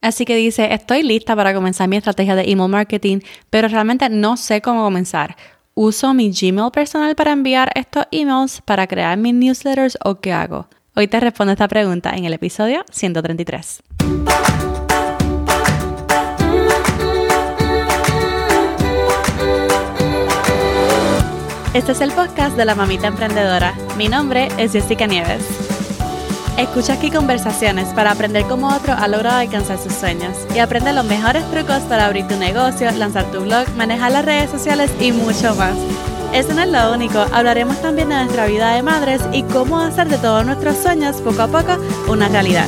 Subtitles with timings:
[0.00, 3.18] Así que dice, estoy lista para comenzar mi estrategia de email marketing,
[3.50, 5.36] pero realmente no sé cómo comenzar.
[5.74, 10.68] ¿Uso mi Gmail personal para enviar estos emails, para crear mis newsletters o qué hago?
[10.94, 13.82] Hoy te respondo esta pregunta en el episodio 133.
[21.74, 23.74] Este es el podcast de la mamita emprendedora.
[23.96, 25.67] Mi nombre es Jessica Nieves.
[26.58, 31.04] Escucha aquí conversaciones para aprender cómo otro ha logrado alcanzar sus sueños y aprende los
[31.04, 35.54] mejores trucos para abrir tu negocio, lanzar tu blog, manejar las redes sociales y mucho
[35.54, 35.76] más.
[36.32, 40.08] Eso no es lo único, hablaremos también de nuestra vida de madres y cómo hacer
[40.08, 41.76] de todos nuestros sueños poco a poco
[42.08, 42.66] una realidad.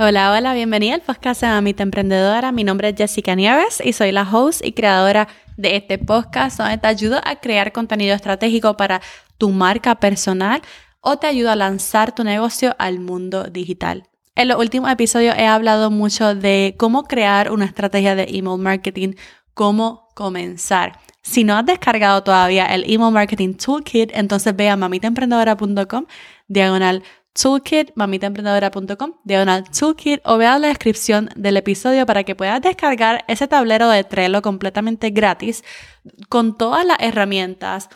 [0.00, 2.50] Hola, hola, bienvenida al podcast de Mamita Emprendedora.
[2.50, 6.78] Mi nombre es Jessica Nieves y soy la host y creadora de este podcast donde
[6.78, 9.00] te ayudo a crear contenido estratégico para
[9.38, 10.62] tu marca personal
[11.00, 14.08] o te ayudo a lanzar tu negocio al mundo digital.
[14.34, 19.14] En los últimos episodios he hablado mucho de cómo crear una estrategia de email marketing,
[19.54, 20.98] cómo comenzar.
[21.22, 26.06] Si no has descargado todavía el Email Marketing Toolkit, entonces ve a mamitaemprendedora.com,
[26.48, 33.24] diagonal toolkit, mamitaemprendedora.com, diagonal toolkit, o vea la descripción del episodio para que puedas descargar
[33.28, 35.62] ese tablero de Trello completamente gratis
[36.28, 37.88] con todas las herramientas,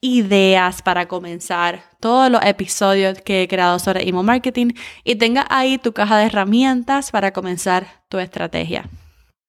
[0.00, 4.72] ideas para comenzar, todos los episodios que he creado sobre email marketing
[5.04, 8.88] y tenga ahí tu caja de herramientas para comenzar tu estrategia.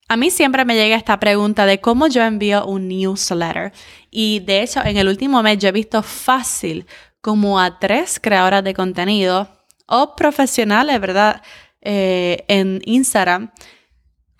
[0.08, 3.72] A mí siempre me llega esta pregunta de cómo yo envío un newsletter
[4.10, 6.88] y de hecho en el último mes yo he visto fácil
[7.22, 9.48] como a tres creadoras de contenido
[9.86, 11.44] o profesionales, ¿verdad?
[11.82, 13.52] Eh, en Instagram,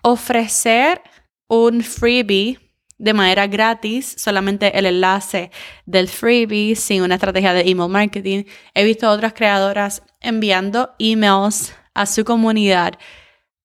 [0.02, 1.02] ofrecer
[1.46, 2.69] un freebie
[3.00, 5.50] de manera gratis, solamente el enlace
[5.86, 8.44] del freebie, sin una estrategia de email marketing.
[8.74, 12.98] He visto otras creadoras enviando emails a su comunidad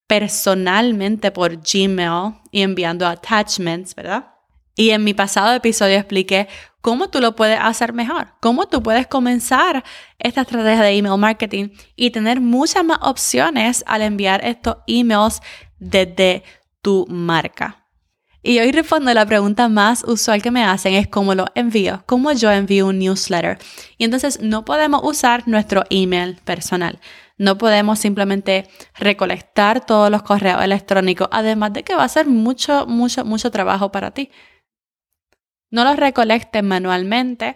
[0.08, 4.31] personalmente por Gmail y enviando attachments, ¿verdad?
[4.75, 6.47] Y en mi pasado episodio expliqué
[6.80, 9.83] cómo tú lo puedes hacer mejor, cómo tú puedes comenzar
[10.17, 15.42] esta estrategia de email marketing y tener muchas más opciones al enviar estos emails
[15.77, 16.43] desde
[16.82, 17.84] tu marca.
[18.48, 22.32] Y hoy respondo la pregunta más usual que me hacen es cómo lo envío, cómo
[22.32, 23.58] yo envío un newsletter.
[23.98, 27.00] Y entonces no podemos usar nuestro email personal.
[27.39, 32.86] No podemos simplemente recolectar todos los correos electrónicos, además de que va a ser mucho,
[32.86, 34.30] mucho, mucho trabajo para ti.
[35.72, 37.56] No los recolectes manualmente,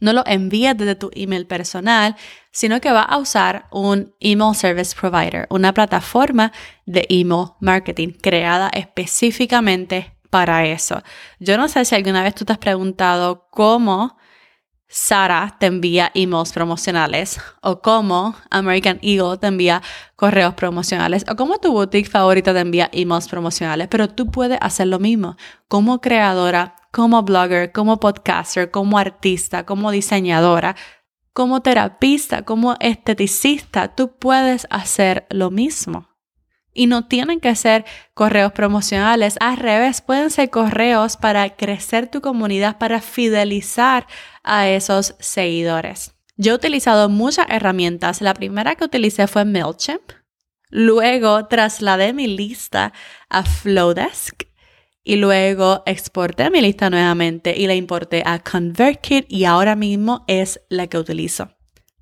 [0.00, 2.14] no lo envíes desde tu email personal,
[2.50, 6.52] sino que va a usar un email service provider, una plataforma
[6.84, 11.02] de email marketing creada específicamente para eso.
[11.38, 14.16] Yo no sé si alguna vez tú te has preguntado cómo
[14.88, 19.82] Sara te envía emails promocionales o cómo American Eagle te envía
[20.14, 24.86] correos promocionales o cómo tu boutique favorita te envía emails promocionales, pero tú puedes hacer
[24.86, 25.36] lo mismo
[25.68, 30.76] como creadora como blogger, como podcaster, como artista, como diseñadora,
[31.34, 36.15] como terapista, como esteticista, tú puedes hacer lo mismo.
[36.76, 42.20] Y no tienen que ser correos promocionales, al revés, pueden ser correos para crecer tu
[42.20, 44.06] comunidad, para fidelizar
[44.44, 46.14] a esos seguidores.
[46.36, 48.20] Yo he utilizado muchas herramientas.
[48.20, 50.12] La primera que utilicé fue MailChimp.
[50.68, 52.92] Luego trasladé mi lista
[53.30, 54.42] a Flowdesk
[55.02, 60.60] y luego exporté mi lista nuevamente y la importé a ConvertKit y ahora mismo es
[60.68, 61.48] la que utilizo.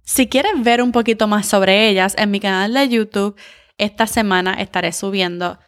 [0.03, 3.37] Si quieres ver un poquito más sobre ellas, en mi canal de YouTube
[3.79, 5.59] esta semana estaré subiendo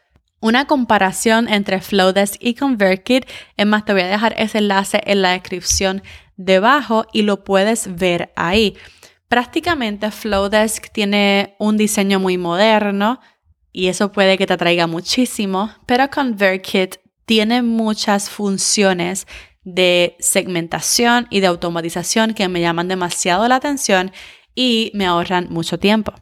[0.40, 3.26] una comparación entre Flowdesk y ConvertKit.
[3.56, 6.02] Es más, te voy a dejar ese enlace en la descripción
[6.36, 8.76] debajo y lo puedes ver ahí.
[9.28, 13.20] Prácticamente Flowdesk tiene un diseño muy moderno
[13.72, 19.26] y eso puede que te atraiga muchísimo, pero ConvertKit tiene muchas funciones
[19.64, 24.12] de segmentación y de automatización que me llaman demasiado la atención
[24.54, 26.14] y me ahorran mucho tiempo.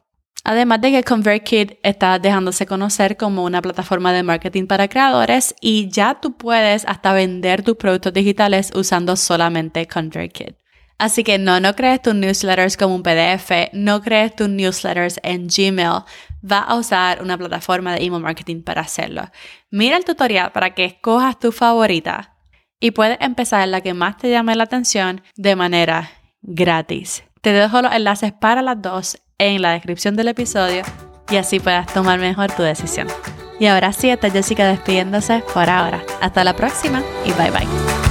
[0.47, 5.89] Además de que ConvertKit está dejándose conocer como una plataforma de marketing para creadores y
[5.89, 10.57] ya tú puedes hasta vender tus productos digitales usando solamente ConvertKit.
[10.99, 15.49] Así que no, no crees tus newsletters como un PDF, no crees tus newsletters en
[15.49, 16.05] Gmail.
[16.49, 19.23] Va a usar una plataforma de email marketing para hacerlo.
[19.71, 22.37] Mira el tutorial para que escojas tu favorita
[22.81, 26.11] y puedes empezar la que más te llame la atención de manera
[26.43, 27.25] gratis.
[27.41, 30.83] Te dejo los enlaces para las dos en la descripción del episodio
[31.31, 33.09] y así puedas tomar mejor tu decisión.
[33.59, 36.03] Y ahora sí, está Jessica despidiéndose por ahora.
[36.21, 38.04] Hasta la próxima y bye bye.